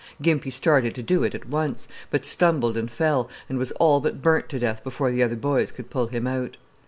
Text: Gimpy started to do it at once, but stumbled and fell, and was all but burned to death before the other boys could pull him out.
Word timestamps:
Gimpy 0.19 0.49
started 0.51 0.95
to 0.95 1.03
do 1.03 1.21
it 1.21 1.35
at 1.35 1.47
once, 1.47 1.87
but 2.09 2.25
stumbled 2.25 2.75
and 2.75 2.89
fell, 2.89 3.29
and 3.47 3.59
was 3.59 3.71
all 3.73 3.99
but 3.99 4.19
burned 4.19 4.49
to 4.49 4.57
death 4.57 4.83
before 4.83 5.11
the 5.11 5.21
other 5.21 5.35
boys 5.35 5.71
could 5.71 5.91
pull 5.91 6.07
him 6.07 6.25
out. 6.25 6.57